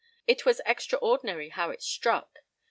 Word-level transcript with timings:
It 0.25 0.47
was 0.47 0.61
extraordinary 0.65 1.49
how 1.49 1.69
it 1.69 1.83
stuck. 1.83 2.39